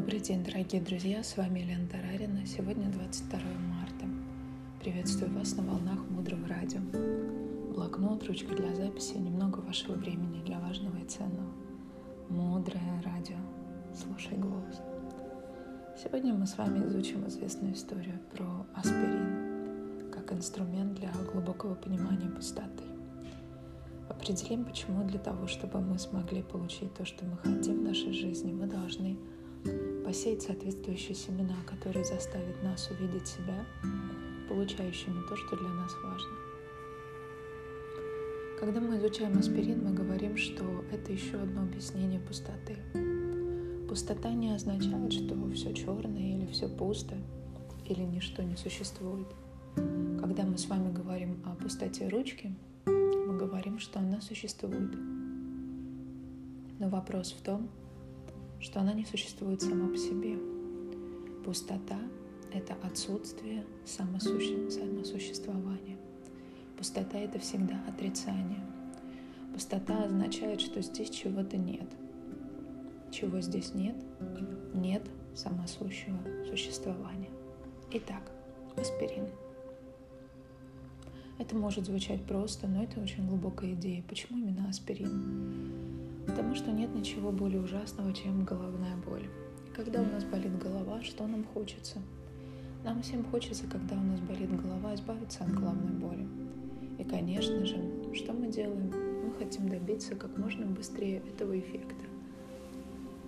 Добрый 0.00 0.20
день, 0.20 0.42
дорогие 0.42 0.80
друзья, 0.80 1.22
с 1.22 1.36
вами 1.36 1.58
Елена 1.58 1.86
Тарарина. 1.86 2.46
Сегодня 2.46 2.86
22 2.86 3.38
марта. 3.38 4.06
Приветствую 4.82 5.30
вас 5.34 5.54
на 5.56 5.62
волнах 5.62 5.98
Мудрого 6.08 6.48
Радио. 6.48 6.80
Блокнот, 7.74 8.26
ручка 8.26 8.54
для 8.56 8.74
записи, 8.74 9.18
немного 9.18 9.58
вашего 9.58 9.92
времени 9.92 10.42
для 10.42 10.58
важного 10.58 10.96
и 10.96 11.04
ценного. 11.04 11.52
Мудрое 12.30 13.02
радио. 13.04 13.36
Слушай 13.94 14.38
голос. 14.38 14.80
Сегодня 16.02 16.32
мы 16.32 16.46
с 16.46 16.56
вами 16.56 16.86
изучим 16.86 17.28
известную 17.28 17.74
историю 17.74 18.18
про 18.32 18.66
аспирин 18.74 20.10
как 20.10 20.32
инструмент 20.32 20.94
для 20.94 21.12
глубокого 21.30 21.74
понимания 21.74 22.30
пустоты. 22.30 22.84
Определим, 24.08 24.64
почему 24.64 25.04
для 25.04 25.18
того, 25.18 25.46
чтобы 25.46 25.82
мы 25.82 25.98
смогли 25.98 26.42
получить 26.42 26.94
то, 26.94 27.04
что 27.04 27.26
мы 27.26 27.36
хотим 27.36 27.80
в 27.80 27.82
нашей 27.82 28.14
жизни, 28.14 28.50
мы 28.50 28.66
должны 28.66 29.18
посеять 30.04 30.42
соответствующие 30.42 31.14
семена, 31.14 31.56
которые 31.66 32.04
заставят 32.04 32.62
нас 32.62 32.90
увидеть 32.90 33.28
себя 33.28 33.64
получающими 34.48 35.22
то, 35.28 35.36
что 35.36 35.56
для 35.56 35.68
нас 35.68 35.92
важно. 36.02 36.30
Когда 38.58 38.80
мы 38.80 38.98
изучаем 38.98 39.38
аспирин, 39.38 39.84
мы 39.84 39.94
говорим, 39.94 40.36
что 40.36 40.64
это 40.92 41.12
еще 41.12 41.38
одно 41.38 41.62
объяснение 41.62 42.20
пустоты. 42.20 42.76
Пустота 43.88 44.32
не 44.32 44.52
означает, 44.52 45.12
что 45.12 45.50
все 45.52 45.72
черное 45.72 46.36
или 46.36 46.46
все 46.46 46.68
пусто, 46.68 47.16
или 47.88 48.02
ничто 48.02 48.42
не 48.42 48.56
существует. 48.56 49.28
Когда 50.20 50.44
мы 50.44 50.58
с 50.58 50.66
вами 50.66 50.92
говорим 50.92 51.42
о 51.46 51.54
пустоте 51.54 52.08
ручки, 52.08 52.54
мы 52.86 53.38
говорим, 53.38 53.78
что 53.78 54.00
она 54.00 54.20
существует. 54.20 54.94
Но 56.78 56.88
вопрос 56.88 57.32
в 57.32 57.42
том, 57.42 57.70
что 58.60 58.80
она 58.80 58.92
не 58.92 59.04
существует 59.04 59.62
сама 59.62 59.88
по 59.88 59.96
себе. 59.96 60.38
Пустота— 61.44 61.98
это 62.52 62.74
отсутствие 62.82 63.64
самосуще... 63.84 64.70
самосуществования. 64.70 65.98
Пустота— 66.76 67.18
это 67.20 67.38
всегда 67.38 67.82
отрицание. 67.88 68.64
Пустота 69.52 70.04
означает, 70.04 70.60
что 70.60 70.80
здесь 70.82 71.10
чего-то 71.10 71.56
нет. 71.56 71.88
Чего 73.10 73.40
здесь 73.40 73.74
нет? 73.74 73.96
Нет 74.74 75.02
самосущего 75.34 76.18
существования. 76.48 77.30
Итак, 77.92 78.30
аспирин. 78.76 79.26
Это 81.38 81.56
может 81.56 81.86
звучать 81.86 82.22
просто, 82.24 82.68
но 82.68 82.82
это 82.82 83.00
очень 83.00 83.26
глубокая 83.26 83.72
идея. 83.72 84.04
Почему 84.06 84.38
именно 84.38 84.68
аспирин? 84.68 86.09
Потому 86.30 86.54
что 86.54 86.70
нет 86.70 86.94
ничего 86.94 87.32
более 87.32 87.60
ужасного, 87.60 88.12
чем 88.12 88.44
головная 88.44 88.94
боль. 89.04 89.28
Когда 89.74 90.00
у 90.00 90.04
нас 90.04 90.22
болит 90.22 90.56
голова, 90.58 91.02
что 91.02 91.26
нам 91.26 91.42
хочется? 91.42 91.98
Нам 92.84 93.02
всем 93.02 93.24
хочется, 93.24 93.64
когда 93.66 93.96
у 93.96 94.02
нас 94.02 94.20
болит 94.20 94.48
голова, 94.62 94.94
избавиться 94.94 95.42
от 95.42 95.52
головной 95.52 95.90
боли. 95.90 96.28
И, 96.98 97.04
конечно 97.04 97.66
же, 97.66 97.76
что 98.14 98.32
мы 98.32 98.46
делаем? 98.46 98.92
Мы 99.26 99.34
хотим 99.40 99.68
добиться 99.68 100.14
как 100.14 100.38
можно 100.38 100.66
быстрее 100.66 101.20
этого 101.34 101.58
эффекта. 101.58 102.04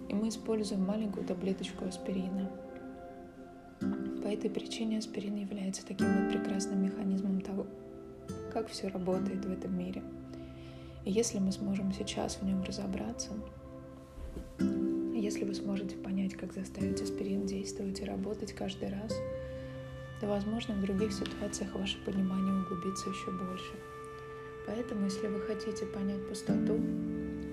И 0.08 0.14
мы 0.14 0.28
используем 0.28 0.86
маленькую 0.86 1.26
таблеточку 1.26 1.84
аспирина. 1.84 2.48
По 3.80 4.28
этой 4.28 4.48
причине 4.48 4.98
аспирин 4.98 5.34
является 5.34 5.84
таким 5.84 6.06
вот 6.06 6.32
прекрасным 6.32 6.84
механизмом 6.84 7.40
того, 7.40 7.66
как 8.52 8.68
все 8.68 8.86
работает 8.86 9.44
в 9.44 9.50
этом 9.50 9.76
мире– 9.76 10.04
и 11.04 11.10
если 11.10 11.38
мы 11.38 11.50
сможем 11.52 11.92
сейчас 11.92 12.36
в 12.36 12.44
нем 12.44 12.62
разобраться, 12.62 13.30
если 15.14 15.44
вы 15.44 15.54
сможете 15.54 15.96
понять, 15.96 16.34
как 16.34 16.52
заставить 16.52 17.00
аспирин 17.00 17.46
действовать 17.46 18.00
и 18.00 18.04
работать 18.04 18.52
каждый 18.52 18.90
раз, 18.90 19.12
то, 20.20 20.28
возможно, 20.28 20.74
в 20.74 20.82
других 20.82 21.12
ситуациях 21.12 21.74
ваше 21.74 21.98
понимание 22.04 22.54
углубится 22.62 23.10
еще 23.10 23.32
больше. 23.32 23.72
Поэтому, 24.66 25.06
если 25.06 25.26
вы 25.26 25.40
хотите 25.40 25.86
понять 25.86 26.28
пустоту, 26.28 26.78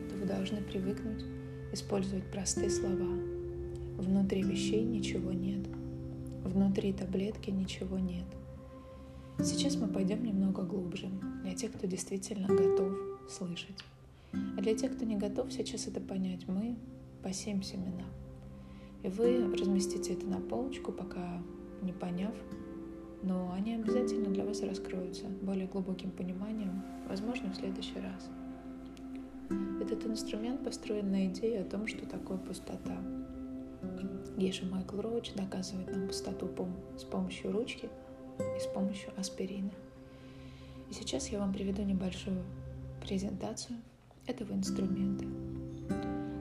то 0.09 0.15
вы 0.15 0.25
должны 0.25 0.61
привыкнуть 0.61 1.25
использовать 1.71 2.29
простые 2.31 2.69
слова. 2.69 3.17
Внутри 3.97 4.43
вещей 4.43 4.83
ничего 4.83 5.31
нет. 5.31 5.67
Внутри 6.43 6.93
таблетки 6.93 7.49
ничего 7.49 7.97
нет. 7.97 8.25
Сейчас 9.43 9.75
мы 9.75 9.87
пойдем 9.87 10.23
немного 10.23 10.61
глубже, 10.61 11.09
для 11.43 11.55
тех, 11.55 11.71
кто 11.71 11.87
действительно 11.87 12.47
готов 12.47 13.08
слышать. 13.29 13.83
А 14.33 14.61
для 14.61 14.75
тех, 14.75 14.95
кто 14.95 15.05
не 15.05 15.17
готов 15.17 15.51
сейчас 15.51 15.87
это 15.87 15.99
понять, 15.99 16.47
мы 16.47 16.75
посеем 17.23 17.63
семена. 17.63 18.05
И 19.03 19.07
вы 19.07 19.51
разместите 19.55 20.13
это 20.13 20.25
на 20.25 20.39
полочку, 20.39 20.91
пока 20.91 21.41
не 21.81 21.93
поняв, 21.93 22.33
но 23.23 23.51
они 23.53 23.75
обязательно 23.75 24.29
для 24.29 24.45
вас 24.45 24.61
раскроются 24.61 25.25
более 25.41 25.67
глубоким 25.67 26.11
пониманием, 26.11 26.83
возможно, 27.07 27.51
в 27.51 27.55
следующий 27.55 27.99
раз. 27.99 28.29
Этот 29.81 30.05
инструмент 30.05 30.63
построен 30.63 31.11
на 31.11 31.25
идее 31.27 31.61
о 31.61 31.65
том, 31.65 31.87
что 31.87 32.05
такое 32.05 32.37
пустота. 32.37 32.97
Геша 34.37 34.65
Майкл 34.65 35.01
Роуч 35.01 35.33
доказывает 35.33 35.91
нам 35.91 36.07
пустоту 36.07 36.49
с 36.97 37.03
помощью 37.03 37.51
ручки 37.51 37.89
и 38.39 38.59
с 38.59 38.67
помощью 38.67 39.11
аспирина. 39.17 39.71
И 40.89 40.93
сейчас 40.93 41.29
я 41.29 41.39
вам 41.39 41.51
приведу 41.51 41.81
небольшую 41.83 42.43
презентацию 42.99 43.77
этого 44.27 44.53
инструмента. 44.53 45.25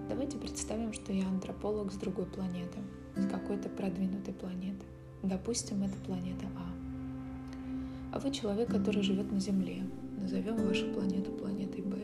Давайте 0.09 0.37
представим, 0.37 0.93
что 0.93 1.13
я 1.13 1.27
антрополог 1.27 1.93
с 1.93 1.97
другой 1.97 2.27
планеты, 2.27 2.79
с 3.17 3.27
какой-то 3.27 3.69
продвинутой 3.69 4.35
планеты. 4.35 4.85
Допустим, 5.23 5.83
это 5.83 5.97
планета 6.07 6.47
А. 6.57 8.17
А 8.17 8.19
вы 8.21 8.31
человек, 8.31 8.71
который 8.71 9.03
живет 9.03 9.31
на 9.31 9.41
Земле. 9.41 9.83
Назовем 10.21 10.57
вашу 10.67 10.93
планету 10.93 11.31
планетой 11.33 11.83
Б. 11.83 11.97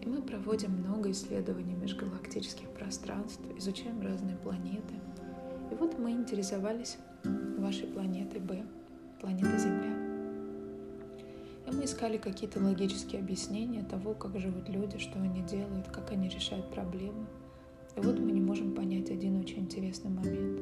И 0.00 0.08
мы 0.08 0.22
проводим 0.22 0.72
много 0.72 1.10
исследований 1.10 1.74
межгалактических 1.74 2.68
пространств, 2.70 3.42
изучаем 3.56 4.00
разные 4.00 4.36
планеты. 4.36 4.94
И 5.70 5.74
вот 5.74 5.98
мы 5.98 6.10
интересовались 6.10 6.98
вашей 7.58 7.86
планетой 7.86 8.40
Б, 8.40 8.64
планетой 9.20 9.58
Земля. 9.58 10.01
И 11.72 11.74
мы 11.74 11.84
искали 11.84 12.18
какие-то 12.18 12.60
логические 12.60 13.22
объяснения 13.22 13.82
того, 13.82 14.12
как 14.12 14.38
живут 14.38 14.68
люди, 14.68 14.98
что 14.98 15.18
они 15.18 15.42
делают, 15.42 15.88
как 15.88 16.10
они 16.12 16.28
решают 16.28 16.70
проблемы. 16.70 17.26
И 17.96 18.00
вот 18.00 18.18
мы 18.18 18.30
не 18.30 18.42
можем 18.42 18.74
понять 18.74 19.10
один 19.10 19.40
очень 19.40 19.60
интересный 19.60 20.10
момент. 20.10 20.60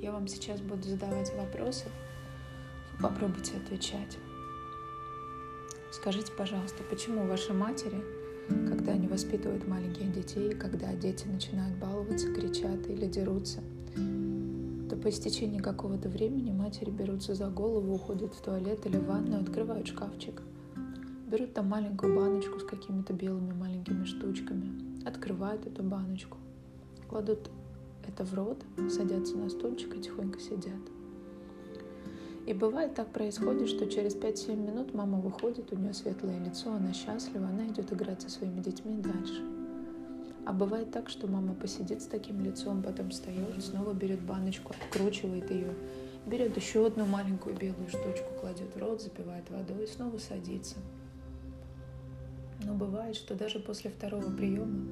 Я 0.00 0.12
вам 0.12 0.28
сейчас 0.28 0.60
буду 0.60 0.84
задавать 0.84 1.34
вопросы, 1.36 1.86
попробуйте 3.02 3.56
отвечать. 3.56 4.18
Скажите, 5.90 6.30
пожалуйста, 6.38 6.84
почему 6.88 7.26
ваши 7.26 7.52
матери, 7.52 8.00
когда 8.68 8.92
они 8.92 9.08
воспитывают 9.08 9.66
маленьких 9.66 10.12
детей, 10.12 10.52
когда 10.52 10.94
дети 10.94 11.26
начинают 11.26 11.76
баловаться, 11.78 12.32
кричат 12.32 12.88
или 12.88 13.06
дерутся, 13.06 13.64
то 14.90 14.96
по 14.96 15.08
истечении 15.08 15.60
какого-то 15.60 16.08
времени 16.08 16.50
матери 16.50 16.90
берутся 16.90 17.36
за 17.36 17.46
голову, 17.46 17.94
уходят 17.94 18.34
в 18.34 18.40
туалет 18.42 18.84
или 18.86 18.96
в 18.96 19.06
ванную, 19.06 19.40
открывают 19.40 19.86
шкафчик. 19.86 20.42
Берут 21.28 21.54
там 21.54 21.68
маленькую 21.68 22.16
баночку 22.16 22.58
с 22.58 22.64
какими-то 22.64 23.12
белыми 23.12 23.52
маленькими 23.52 24.04
штучками, 24.04 25.06
открывают 25.06 25.64
эту 25.64 25.84
баночку, 25.84 26.38
кладут 27.08 27.50
это 28.08 28.24
в 28.24 28.34
рот, 28.34 28.64
садятся 28.90 29.36
на 29.36 29.48
стульчик 29.48 29.94
и 29.94 30.00
тихонько 30.00 30.40
сидят. 30.40 30.82
И 32.46 32.52
бывает 32.52 32.96
так 32.96 33.12
происходит, 33.12 33.68
что 33.68 33.86
через 33.86 34.16
5-7 34.16 34.56
минут 34.56 34.92
мама 34.92 35.20
выходит, 35.20 35.72
у 35.72 35.76
нее 35.76 35.94
светлое 35.94 36.42
лицо, 36.44 36.72
она 36.72 36.92
счастлива, 36.92 37.46
она 37.46 37.68
идет 37.68 37.92
играть 37.92 38.22
со 38.22 38.28
своими 38.28 38.60
детьми 38.60 38.96
дальше. 38.96 39.59
А 40.46 40.52
бывает 40.52 40.90
так, 40.90 41.08
что 41.08 41.26
мама 41.26 41.54
посидит 41.54 42.02
с 42.02 42.06
таким 42.06 42.42
лицом, 42.42 42.82
потом 42.82 43.10
встает, 43.10 43.62
снова 43.62 43.92
берет 43.92 44.20
баночку, 44.22 44.74
откручивает 44.80 45.50
ее, 45.50 45.74
берет 46.26 46.56
еще 46.56 46.86
одну 46.86 47.04
маленькую 47.04 47.56
белую 47.56 47.88
штучку, 47.88 48.32
кладет 48.40 48.74
в 48.74 48.78
рот, 48.78 49.02
запивает 49.02 49.50
водой 49.50 49.84
и 49.84 49.86
снова 49.86 50.18
садится. 50.18 50.76
Но 52.64 52.74
бывает, 52.74 53.16
что 53.16 53.34
даже 53.34 53.58
после 53.58 53.90
второго 53.90 54.30
приема 54.30 54.86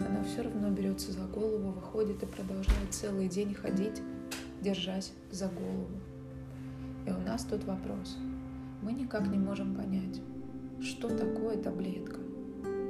она 0.00 0.22
все 0.24 0.42
равно 0.42 0.70
берется 0.70 1.12
за 1.12 1.24
голову, 1.26 1.72
выходит 1.72 2.22
и 2.22 2.26
продолжает 2.26 2.92
целый 2.92 3.28
день 3.28 3.54
ходить, 3.54 4.02
держась 4.60 5.12
за 5.30 5.48
голову. 5.48 5.88
И 7.06 7.10
у 7.10 7.18
нас 7.18 7.44
тут 7.44 7.64
вопрос. 7.64 8.16
Мы 8.82 8.92
никак 8.92 9.26
не 9.28 9.38
можем 9.38 9.74
понять, 9.74 10.20
что 10.80 11.08
такое 11.08 11.56
таблетка. 11.56 12.25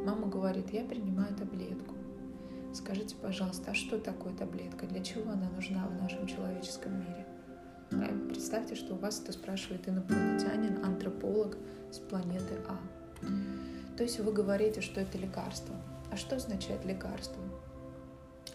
Мама 0.06 0.29
говорит, 0.29 0.73
я 0.73 0.85
принимаю 0.85 1.35
таблетку. 1.35 1.97
Скажите, 2.73 3.17
пожалуйста, 3.20 3.73
а 3.73 3.75
что 3.75 3.99
такое 3.99 4.32
таблетка? 4.35 4.87
Для 4.87 5.03
чего 5.03 5.32
она 5.32 5.50
нужна 5.50 5.88
в 5.88 6.00
нашем 6.00 6.29
человеческом 6.29 7.00
мире? 7.00 7.26
А 7.91 8.29
представьте, 8.29 8.76
что 8.76 8.94
у 8.94 8.99
вас 8.99 9.20
это 9.20 9.32
спрашивает 9.32 9.88
инопланетянин, 9.88 10.85
антрополог 10.85 11.56
с 11.91 11.99
планеты 11.99 12.55
А. 12.69 12.79
То 13.97 14.05
есть 14.05 14.20
вы 14.20 14.32
говорите, 14.32 14.81
что 14.81 15.00
это 15.00 15.19
лекарство. 15.19 15.75
А 16.12 16.17
что 16.17 16.37
означает 16.37 16.85
лекарство? 16.85 17.43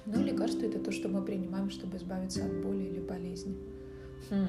Ну, 0.05 0.23
лекарство 0.23 0.65
это 0.65 0.79
то, 0.79 0.93
что 0.93 1.09
мы 1.09 1.21
принимаем, 1.21 1.69
чтобы 1.69 1.97
избавиться 1.97 2.45
от 2.45 2.61
боли 2.61 2.83
или 2.83 3.01
болезни. 3.01 3.57
Хм. 4.29 4.47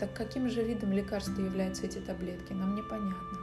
Так 0.00 0.14
каким 0.14 0.48
же 0.48 0.64
видом 0.64 0.90
лекарства 0.92 1.42
являются 1.42 1.84
эти 1.84 1.98
таблетки, 1.98 2.54
нам 2.54 2.76
непонятно. 2.76 3.33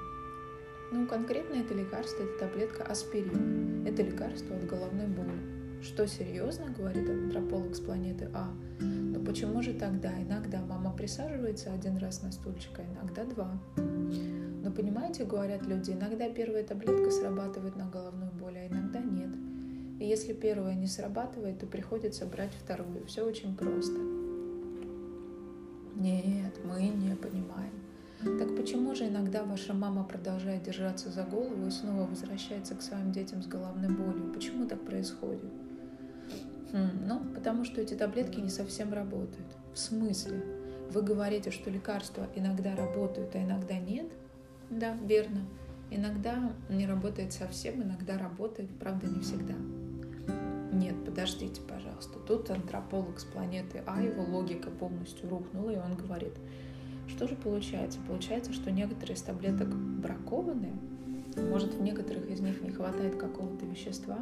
Ну, 0.91 1.07
конкретно 1.07 1.55
это 1.55 1.73
лекарство, 1.73 2.23
это 2.23 2.39
таблетка 2.39 2.83
аспирин. 2.83 3.87
Это 3.87 4.03
лекарство 4.03 4.57
от 4.57 4.65
головной 4.65 5.07
боли. 5.07 5.31
Что 5.81 6.05
серьезно, 6.05 6.67
говорит 6.77 7.09
антрополог 7.09 7.73
с 7.75 7.79
планеты 7.79 8.29
А, 8.33 8.53
но 8.79 9.19
почему 9.19 9.63
же 9.63 9.73
тогда 9.73 10.11
иногда 10.21 10.61
мама 10.61 10.93
присаживается 10.95 11.73
один 11.73 11.97
раз 11.97 12.21
на 12.21 12.31
стульчик, 12.31 12.77
а 12.77 12.83
иногда 12.83 13.23
два? 13.23 13.59
Но 13.77 14.69
понимаете, 14.71 15.23
говорят 15.23 15.65
люди, 15.65 15.91
иногда 15.91 16.29
первая 16.29 16.63
таблетка 16.63 17.09
срабатывает 17.09 17.75
на 17.77 17.89
головную 17.89 18.31
боль, 18.33 18.57
а 18.57 18.67
иногда 18.67 18.99
нет. 18.99 19.31
И 19.99 20.05
если 20.05 20.33
первая 20.33 20.75
не 20.75 20.87
срабатывает, 20.87 21.59
то 21.59 21.65
приходится 21.65 22.25
брать 22.25 22.53
вторую. 22.53 23.05
Все 23.07 23.23
очень 23.23 23.55
просто. 23.55 23.97
Нет, 25.95 26.59
мы 26.63 26.81
не 26.81 27.15
понимаем. 27.15 27.80
Так 28.23 28.55
почему 28.55 28.93
же 28.93 29.07
иногда 29.07 29.43
ваша 29.43 29.73
мама 29.73 30.03
продолжает 30.03 30.61
держаться 30.63 31.09
за 31.09 31.23
голову 31.23 31.65
и 31.65 31.71
снова 31.71 32.05
возвращается 32.05 32.75
к 32.75 32.81
своим 32.83 33.11
детям 33.11 33.41
с 33.41 33.47
головной 33.47 33.89
болью? 33.89 34.31
Почему 34.31 34.67
так 34.67 34.79
происходит? 34.81 35.51
Хм, 36.71 36.89
ну, 37.07 37.21
потому 37.33 37.65
что 37.65 37.81
эти 37.81 37.95
таблетки 37.95 38.39
не 38.39 38.49
совсем 38.49 38.93
работают. 38.93 39.47
В 39.73 39.79
смысле? 39.79 40.43
Вы 40.91 41.01
говорите, 41.01 41.49
что 41.49 41.71
лекарства 41.71 42.27
иногда 42.35 42.75
работают, 42.75 43.33
а 43.35 43.43
иногда 43.43 43.79
нет? 43.79 44.07
Да, 44.69 44.95
верно. 45.03 45.41
Иногда 45.89 46.53
не 46.69 46.85
работает 46.85 47.33
совсем, 47.33 47.81
иногда 47.81 48.19
работает, 48.19 48.69
правда, 48.79 49.07
не 49.07 49.21
всегда. 49.21 49.55
Нет, 50.71 51.03
подождите, 51.03 51.61
пожалуйста. 51.61 52.19
Тут 52.19 52.51
антрополог 52.51 53.19
с 53.19 53.25
планеты 53.25 53.83
А, 53.87 54.01
его 54.01 54.23
логика 54.23 54.69
полностью 54.69 55.27
рухнула, 55.27 55.71
и 55.71 55.77
он 55.77 55.95
говорит– 55.95 56.33
что 57.11 57.27
же 57.27 57.35
получается? 57.35 57.99
Получается, 58.07 58.53
что 58.53 58.71
некоторые 58.71 59.15
из 59.15 59.21
таблеток 59.21 59.67
бракованные, 59.67 60.73
может, 61.35 61.73
в 61.73 61.81
некоторых 61.81 62.29
из 62.29 62.39
них 62.39 62.61
не 62.61 62.71
хватает 62.71 63.15
какого-то 63.15 63.65
вещества, 63.65 64.19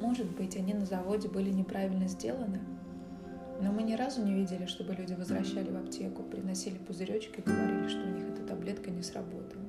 может 0.00 0.26
быть, 0.36 0.56
они 0.56 0.74
на 0.74 0.86
заводе 0.86 1.28
были 1.28 1.50
неправильно 1.50 2.08
сделаны, 2.08 2.60
но 3.60 3.70
мы 3.70 3.82
ни 3.82 3.94
разу 3.94 4.24
не 4.24 4.34
видели, 4.34 4.66
чтобы 4.66 4.94
люди 4.94 5.12
возвращали 5.12 5.70
в 5.70 5.76
аптеку, 5.76 6.22
приносили 6.22 6.78
пузыречек 6.78 7.38
и 7.38 7.42
говорили, 7.42 7.88
что 7.88 8.00
у 8.00 8.10
них 8.10 8.24
эта 8.28 8.42
таблетка 8.46 8.90
не 8.90 9.02
сработала. 9.02 9.62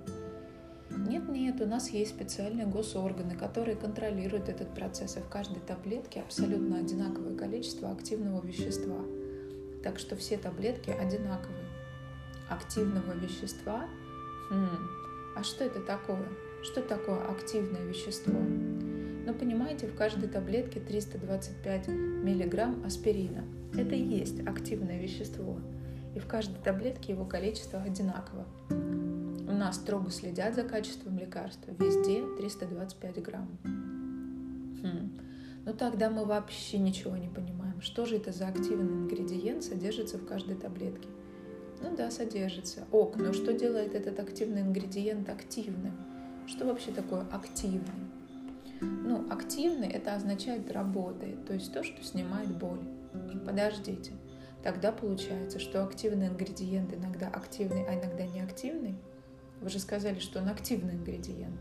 Нет, 0.89 1.27
нет, 1.29 1.61
у 1.61 1.65
нас 1.65 1.89
есть 1.89 2.11
специальные 2.11 2.67
госорганы, 2.67 3.35
которые 3.35 3.75
контролируют 3.75 4.49
этот 4.49 4.73
процесс, 4.73 5.17
и 5.17 5.19
в 5.19 5.29
каждой 5.29 5.59
таблетке 5.61 6.21
абсолютно 6.21 6.77
одинаковое 6.77 7.35
количество 7.35 7.91
активного 7.91 8.45
вещества– 8.45 8.97
так 9.83 10.00
что 10.00 10.16
все 10.16 10.38
таблетки 10.38 10.89
одинаковые. 10.89 11.66
Активного 12.50 13.13
вещества? 13.13 13.88
Хм, 14.50 14.88
а 15.36 15.44
что 15.44 15.63
это 15.63 15.80
такое? 15.80 16.28
Что 16.63 16.81
такое 16.81 17.19
активное 17.30 17.83
вещество? 17.86 18.39
Ну, 19.24 19.33
понимаете, 19.33 19.88
в 19.88 19.95
каждой 19.95 20.28
таблетке 20.28 20.80
325 20.80 21.88
миллиграмм 21.88 22.83
аспирина. 22.86 23.44
Это 23.74 23.95
и 23.95 24.04
есть 24.04 24.45
активное 24.45 25.00
вещество. 25.00 25.57
И 26.16 26.19
в 26.19 26.28
каждой 26.28 26.62
таблетке 26.62 27.13
его 27.13 27.25
количество 27.25 27.81
одинаково. 27.81 28.45
У 28.69 29.54
нас 29.54 29.78
строго 29.78 30.12
следят 30.12 30.56
за 30.56 30.63
качеством 30.63 31.18
лекарства. 31.18 31.72
Везде 31.80 32.24
325 32.38 33.24
грамм. 33.24 33.50
Хм. 33.63 35.12
Ну 35.66 35.74
тогда 35.74 36.10
мы 36.10 36.25
вообще 36.25 36.80
ничего 36.80 37.16
не 37.16 37.28
понимаем. 37.28 37.60
Что 37.81 38.06
же 38.06 38.18
это 38.18 38.31
за 38.31 38.48
активный 38.48 39.06
ингредиент 39.06 39.63
содержится 39.63 40.19
в 40.19 40.25
каждой 40.25 40.56
таблетке? 40.56 41.10
Ну 41.81 41.95
да, 41.95 42.12
содержится. 42.12 42.86
Ок, 42.92 43.16
но 43.18 43.33
что 43.33 43.54
делает 43.54 43.95
этот 43.95 44.19
активный 44.19 44.62
ингредиент 44.62 45.28
активным? 45.30 45.94
Что 46.45 46.66
вообще 46.66 46.92
такое 46.92 47.25
активный? 47.31 47.81
Ну, 48.81 49.25
активный 49.31 49.88
это 49.88 50.13
означает 50.13 50.72
работает, 50.72 51.44
то 51.45 51.54
есть 51.54 51.74
то, 51.74 51.83
что 51.83 52.04
снимает 52.04 52.56
боль. 52.56 52.81
Подождите, 53.45 54.12
тогда 54.63 54.92
получается, 54.92 55.57
что 55.57 55.83
активный 55.83 56.28
ингредиент 56.28 56.94
иногда 56.94 57.30
активный, 57.30 57.83
а 57.88 57.95
иногда 57.95 58.28
неактивный? 58.28 58.95
Вы 59.60 59.69
же 59.69 59.80
сказали, 59.80 60.19
что 60.19 60.39
он 60.39 60.50
активный 60.50 60.94
ингредиент. 60.94 61.60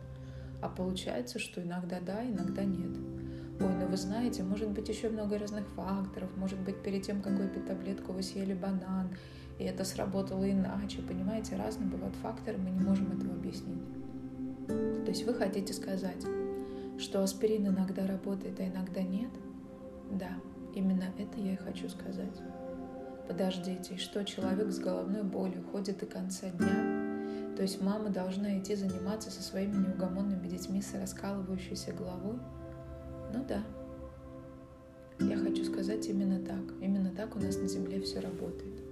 А 0.61 0.69
получается, 0.69 1.39
что 1.39 1.63
иногда 1.63 1.99
да, 2.01 2.23
иногда 2.23 2.65
нет. 2.65 3.20
Ой, 3.61 3.75
ну 3.79 3.87
вы 3.87 3.97
знаете, 3.99 4.43
может 4.43 4.71
быть 4.71 4.89
еще 4.89 5.11
много 5.11 5.39
разных 5.39 5.69
факторов. 5.69 6.31
Может 6.37 6.59
быть, 6.61 6.83
перед 6.83 7.03
тем, 7.03 7.21
как 7.21 7.35
выпить 7.35 7.67
таблетку, 7.67 8.13
вы 8.13 8.23
съели 8.23 8.55
банан, 8.55 9.11
и 9.59 9.65
это 9.65 9.85
сработало 9.85 10.51
иначе. 10.51 11.03
Понимаете, 11.03 11.57
разные 11.57 11.91
бывают 11.91 12.17
факторы, 12.17 12.57
мы 12.57 12.71
не 12.71 12.81
можем 12.81 13.13
этого 13.13 13.35
объяснить. 13.35 13.83
То 14.67 15.11
есть 15.11 15.27
вы 15.27 15.35
хотите 15.35 15.75
сказать, 15.75 16.25
что 16.99 17.23
аспирин 17.23 17.67
иногда 17.67 18.07
работает, 18.07 18.59
а 18.61 18.67
иногда 18.67 19.03
нет? 19.03 19.31
Да, 20.11 20.31
именно 20.75 21.05
это 21.19 21.39
я 21.39 21.53
и 21.53 21.57
хочу 21.57 21.91
сказать. 21.91 22.41
Подождите, 23.29 23.99
что 23.99 24.25
человек 24.25 24.73
с 24.73 24.79
головной 24.79 25.23
болью 25.23 25.63
ходит 25.71 25.99
до 25.99 26.07
конца 26.07 26.49
дня? 26.49 27.57
То 27.57 27.63
есть 27.63 27.83
мама 27.83 28.09
должна 28.09 28.59
идти 28.59 28.75
заниматься 28.75 29.31
со 29.31 29.43
своими 29.43 29.77
неугомонными 29.77 30.49
детьми 30.49 30.81
с 30.81 30.95
раскалывающейся 30.95 31.93
головой? 31.93 32.39
Ну 33.33 33.45
да. 33.49 33.63
Я 35.21 35.37
хочу 35.37 35.65
сказать 35.65 36.07
именно 36.09 36.41
так. 36.45 36.63
Именно 36.81 37.11
так 37.11 37.37
у 37.37 37.39
нас 37.39 37.57
на 37.57 37.69
Земле 37.69 38.01
все 38.01 38.21
работает. 38.21 38.83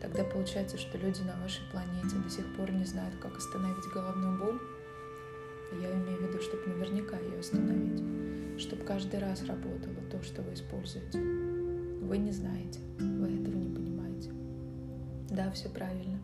Тогда 0.00 0.22
получается, 0.24 0.76
что 0.76 0.98
люди 0.98 1.22
на 1.22 1.40
вашей 1.40 1.62
планете 1.70 2.16
до 2.22 2.28
сих 2.28 2.44
пор 2.56 2.70
не 2.70 2.84
знают, 2.84 3.14
как 3.16 3.36
остановить 3.36 3.86
головную 3.92 4.38
боль. 4.38 4.60
Я 5.80 5.90
имею 5.92 6.18
в 6.18 6.22
виду, 6.28 6.40
чтобы 6.42 6.66
наверняка 6.66 7.18
ее 7.18 7.38
остановить. 7.38 8.60
Чтобы 8.60 8.84
каждый 8.84 9.18
раз 9.18 9.42
работало 9.44 9.96
то, 10.10 10.22
что 10.22 10.42
вы 10.42 10.54
используете. 10.54 11.18
Вы 11.18 12.18
не 12.18 12.32
знаете. 12.32 12.80
Вы 12.98 13.40
этого 13.40 13.56
не 13.56 13.74
понимаете. 13.74 14.30
Да, 15.30 15.50
все 15.52 15.70
правильно. 15.70 16.20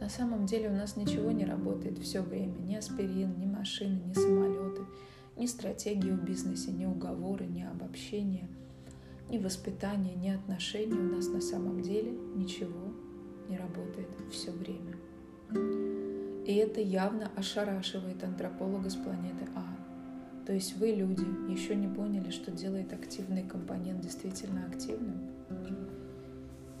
На 0.00 0.08
самом 0.08 0.44
деле 0.44 0.68
у 0.68 0.74
нас 0.74 0.96
ничего 0.96 1.30
не 1.30 1.44
работает 1.44 1.98
все 1.98 2.20
время. 2.20 2.58
Ни 2.58 2.74
аспирин, 2.74 3.38
ни 3.38 3.46
машины, 3.46 4.02
ни 4.04 4.12
самолеты– 4.12 4.82
ни 5.36 5.46
стратегии 5.46 6.10
в 6.10 6.24
бизнесе, 6.24 6.70
ни 6.70 6.86
уговоры, 6.86 7.46
ни 7.46 7.62
обобщения, 7.62 8.48
ни 9.30 9.38
воспитание, 9.38 10.14
ни 10.14 10.28
отношения 10.28 10.94
у 10.94 11.16
нас 11.16 11.28
на 11.28 11.40
самом 11.40 11.82
деле 11.82 12.12
ничего 12.34 12.92
не 13.48 13.56
работает 13.56 14.08
все 14.30 14.52
время. 14.52 14.96
И 16.46 16.54
это 16.56 16.80
явно 16.80 17.30
ошарашивает 17.36 18.22
антрополога 18.22 18.90
с 18.90 18.96
планеты 18.96 19.46
А. 19.54 19.64
То 20.46 20.52
есть 20.52 20.76
вы, 20.76 20.88
люди, 20.88 21.24
еще 21.50 21.74
не 21.74 21.88
поняли, 21.88 22.30
что 22.30 22.50
делает 22.50 22.92
активный 22.92 23.42
компонент 23.42 24.02
действительно 24.02 24.66
активным? 24.66 25.30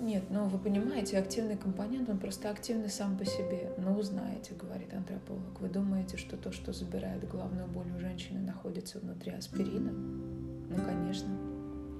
Нет, 0.04 0.24
ну 0.28 0.44
вы 0.48 0.58
понимаете, 0.58 1.16
активный 1.16 1.56
компонент, 1.56 2.10
он 2.10 2.18
просто 2.18 2.50
активный 2.50 2.90
сам 2.90 3.16
по 3.16 3.24
себе. 3.24 3.72
Ну, 3.78 3.98
узнаете, 3.98 4.52
говорит 4.54 4.92
антрополог. 4.92 5.58
Вы 5.62 5.70
думаете, 5.70 6.18
что 6.18 6.36
то, 6.36 6.52
что 6.52 6.74
забирает 6.74 7.26
головную 7.26 7.66
боль 7.68 7.90
у 7.96 7.98
женщины, 7.98 8.38
находится 8.38 8.98
внутри 8.98 9.32
аспирина? 9.32 9.92
Ну, 9.92 10.76
конечно. 10.84 11.30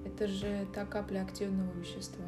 Это 0.05 0.27
же 0.27 0.67
та 0.75 0.85
капля 0.85 1.23
активного 1.23 1.73
вещества. 1.73 2.27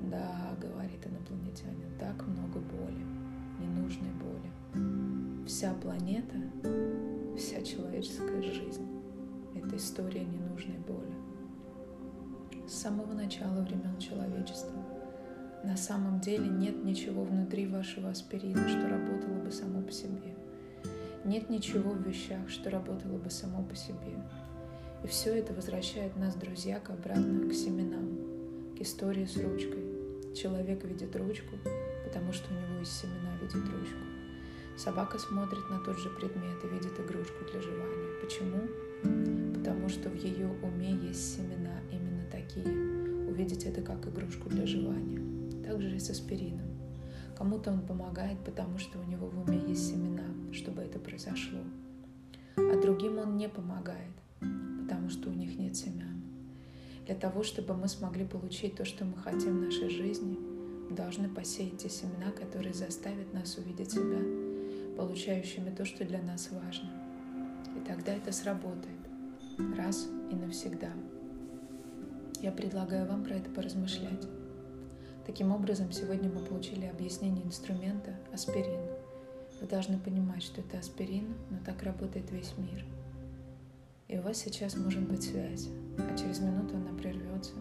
Да, 0.00 0.56
говорит 0.60 1.06
инопланетянин, 1.06 1.96
так 2.00 2.26
много 2.26 2.58
боли, 2.58 3.06
ненужной 3.60 4.10
боли. 4.14 5.46
Вся 5.46 5.74
планета, 5.74 6.38
вся 7.38 7.62
человеческая 7.62 8.42
жизнь— 8.42 8.84
это 9.54 9.76
история 9.76 10.24
ненужной 10.24 10.78
боли 10.78 11.12
с 12.72 12.80
самого 12.80 13.12
начала 13.12 13.60
времен 13.60 13.98
человечества. 13.98 14.82
На 15.62 15.76
самом 15.76 16.20
деле 16.20 16.48
нет 16.48 16.82
ничего 16.82 17.22
внутри 17.22 17.66
вашего 17.66 18.08
аспирина, 18.08 18.66
что 18.66 18.88
работало 18.88 19.34
бы 19.34 19.52
само 19.52 19.82
по 19.82 19.92
себе. 19.92 20.34
Нет 21.24 21.50
ничего 21.50 21.90
в 21.90 22.02
вещах, 22.02 22.48
что 22.48 22.70
работало 22.70 23.18
бы 23.18 23.30
само 23.30 23.62
по 23.62 23.76
себе. 23.76 24.16
И 25.04 25.06
все 25.06 25.36
это 25.36 25.52
возвращает 25.52 26.16
нас, 26.16 26.34
друзья, 26.34 26.80
к 26.80 26.90
обратно 26.90 27.48
к 27.48 27.52
семенам, 27.52 28.18
к 28.76 28.80
истории 28.80 29.26
с 29.26 29.36
ручкой. 29.36 30.34
Человек 30.34 30.82
видит 30.84 31.14
ручку, 31.14 31.56
потому 32.04 32.32
что 32.32 32.48
у 32.50 32.54
него 32.54 32.82
из 32.82 32.88
семена 32.88 33.36
видит 33.40 33.68
ручку. 33.68 34.00
Собака 34.78 35.18
смотрит 35.18 35.68
на 35.68 35.78
тот 35.80 35.98
же 35.98 36.08
предмет 36.08 36.64
и 36.64 36.68
видит 36.68 36.98
игрушку 36.98 37.44
для 37.52 37.60
жевания. 37.60 38.20
Почему? 38.22 38.62
Потому 39.58 39.88
что 39.90 40.08
в 40.08 40.16
ее 40.16 40.48
уме 40.62 40.92
есть 40.92 41.36
семена 41.36 41.61
такие. 42.32 42.66
Увидеть 43.28 43.64
это 43.64 43.82
как 43.82 44.06
игрушку 44.08 44.48
для 44.48 44.66
жевания. 44.66 45.20
Также 45.62 45.94
и 45.94 46.00
с 46.00 46.10
аспирином. 46.10 46.66
Кому-то 47.36 47.70
он 47.70 47.82
помогает, 47.82 48.38
потому 48.44 48.78
что 48.78 48.98
у 48.98 49.04
него 49.04 49.28
в 49.28 49.38
уме 49.38 49.62
есть 49.68 49.90
семена, 49.90 50.24
чтобы 50.52 50.82
это 50.82 50.98
произошло. 50.98 51.60
А 52.56 52.80
другим 52.80 53.18
он 53.18 53.36
не 53.36 53.48
помогает, 53.48 54.12
потому 54.40 55.10
что 55.10 55.30
у 55.30 55.32
них 55.32 55.58
нет 55.58 55.76
семян. 55.76 56.22
Для 57.06 57.14
того, 57.14 57.42
чтобы 57.42 57.74
мы 57.74 57.88
смогли 57.88 58.24
получить 58.24 58.76
то, 58.76 58.84
что 58.84 59.04
мы 59.04 59.16
хотим 59.16 59.58
в 59.58 59.62
нашей 59.62 59.88
жизни, 59.88 60.38
должны 60.90 61.28
посеять 61.28 61.78
те 61.78 61.88
семена, 61.88 62.30
которые 62.30 62.74
заставят 62.74 63.32
нас 63.32 63.58
увидеть 63.58 63.92
себя 63.92 64.18
получающими 64.96 65.70
то, 65.70 65.84
что 65.84 66.04
для 66.04 66.22
нас 66.22 66.50
важно. 66.52 66.90
И 67.76 67.80
тогда 67.86 68.14
это 68.14 68.30
сработает 68.32 68.98
раз 69.76 70.08
и 70.30 70.34
навсегда. 70.34 70.90
Я 72.42 72.50
предлагаю 72.50 73.06
вам 73.06 73.22
про 73.22 73.34
это 73.34 73.48
поразмышлять. 73.50 74.26
Таким 75.24 75.52
образом, 75.52 75.92
сегодня 75.92 76.28
мы 76.28 76.44
получили 76.44 76.86
объяснение 76.86 77.46
инструмента 77.46 78.16
аспирин. 78.32 78.80
Вы 79.60 79.68
должны 79.68 79.96
понимать, 79.96 80.42
что 80.42 80.60
это 80.60 80.80
аспирин, 80.80 81.36
но 81.50 81.58
так 81.64 81.84
работает 81.84 82.28
весь 82.32 82.52
мир. 82.58 82.84
И 84.08 84.18
у 84.18 84.22
вас 84.22 84.38
сейчас 84.38 84.76
может 84.76 85.08
быть 85.08 85.22
связь, 85.22 85.68
а 85.98 86.18
через 86.18 86.40
минуту 86.40 86.74
она 86.74 86.92
прервется. 86.98 87.52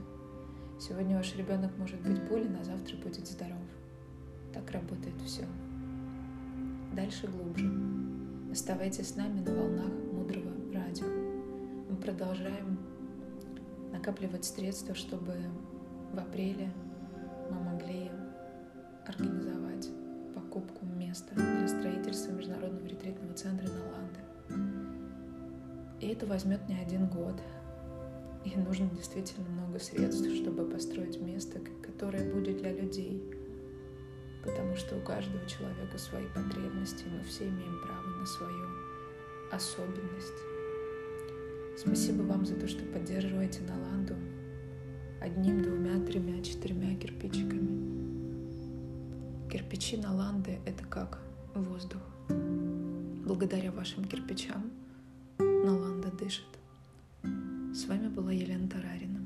Сегодня 0.80 1.16
ваш 1.16 1.36
ребенок 1.36 1.78
может 1.78 2.02
быть 2.02 2.20
болен, 2.28 2.58
а 2.60 2.64
завтра 2.64 2.98
будет 2.98 3.28
здоров. 3.28 3.62
Так 4.52 4.72
работает 4.72 5.16
все. 5.24 5.46
Дальше 6.96 7.28
глубже. 7.28 7.72
Оставайтесь 8.52 9.10
с 9.10 9.16
нами 9.16 9.42
на 9.42 9.54
волнах 9.54 9.92
мудрого 10.12 10.52
радио. 10.74 11.06
Мы 11.88 11.98
продолжаем 11.98 12.80
накапливать 14.02 14.46
средства, 14.46 14.96
чтобы 14.96 15.36
в 16.12 16.18
апреле 16.18 16.72
мы 17.52 17.60
могли 17.60 18.10
организовать 19.06 19.90
покупку 20.34 20.86
места 20.86 21.36
для 21.36 21.68
строительства 21.68 22.32
Международного 22.32 22.88
ретритного 22.88 23.34
центра 23.36 23.68
на 23.68 23.84
Ланде. 23.92 24.90
И 26.00 26.08
это 26.08 26.26
возьмет 26.26 26.68
не 26.68 26.80
один 26.80 27.06
год. 27.08 27.40
И 28.44 28.58
нужно 28.58 28.90
действительно 28.90 29.48
много 29.50 29.78
средств, 29.78 30.28
чтобы 30.34 30.66
построить 30.66 31.22
место, 31.22 31.60
которое 31.84 32.34
будет 32.34 32.58
для 32.58 32.74
людей– 32.74 33.24
потому 34.44 34.76
что 34.76 34.98
у 34.98 35.02
каждого 35.02 35.46
человека 35.46 36.00
свои 36.00 36.26
потребности, 36.30 37.06
мы 37.06 37.24
все 37.24 37.48
имеем 37.48 37.80
право 37.84 38.08
на 38.20 38.26
свою 38.26 38.66
особенность. 39.52 40.51
Спасибо 41.78 42.24
вам 42.24 42.46
за 42.46 42.56
то, 42.56 42.68
что 42.68 42.84
поддерживаете 42.86 43.62
Наланду 43.62 44.16
одним, 45.22 45.62
двумя, 45.62 46.00
тремя, 46.06 46.44
четырьмя 46.44 46.96
кирпичиками. 46.96 47.92
Кирпичи 49.50 49.98
Наланды— 49.98 50.60
это 50.66 50.84
как 50.86 51.20
воздух. 51.54 52.02
Благодаря 53.26 53.72
вашим 53.72 54.06
кирпичам 54.06 54.72
Наланда 55.38 56.12
дышит. 56.12 56.48
С 57.74 57.86
вами 57.86 58.08
была 58.08 58.32
Елена 58.32 58.68
Тарарина. 58.68 59.26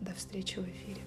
До 0.00 0.14
встречи 0.14 0.58
в 0.58 0.64
эфире. 0.68 1.02